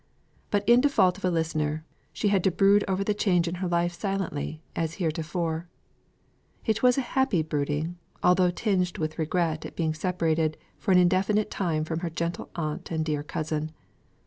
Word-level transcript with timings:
But 0.49 0.67
in 0.67 0.81
default 0.81 1.19
of 1.19 1.25
a 1.25 1.29
listener, 1.29 1.85
she 2.11 2.29
had 2.29 2.43
to 2.45 2.49
brood 2.49 2.83
over 2.87 3.03
the 3.03 3.13
change 3.13 3.47
in 3.47 3.53
her 3.61 3.67
life 3.67 3.93
silently 3.93 4.63
as 4.75 4.95
heretofore. 4.95 5.67
It 6.65 6.81
was 6.81 6.97
a 6.97 7.01
happy 7.01 7.43
brooding, 7.43 7.97
although 8.23 8.49
tinged 8.49 8.97
with 8.97 9.19
regret 9.19 9.63
at 9.63 9.75
being 9.75 9.93
separated 9.93 10.57
for 10.79 10.91
an 10.91 10.97
indefinite 10.97 11.51
time 11.51 11.85
from 11.85 11.99
her 11.99 12.09
gentle 12.09 12.49
aunt 12.55 12.89
and 12.89 13.05
dear 13.05 13.21
cousin. 13.21 13.73